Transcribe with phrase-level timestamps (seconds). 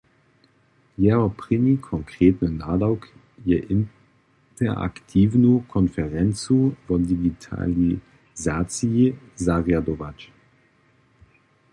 [0.97, 3.07] Jeho prěni konkretny nadawk
[3.51, 9.05] je interaktiwnu konferencu wo digitalizaciji
[9.45, 10.19] zarjadować.